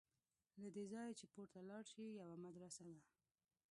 له 0.61 0.69
دې 0.75 0.83
ځایه 0.91 1.13
چې 1.19 1.25
پورته 1.33 1.59
لاړ 1.69 1.83
شې 1.91 2.03
یوه 2.19 2.35
مدرسه 2.45 2.81
ده. 2.89 2.97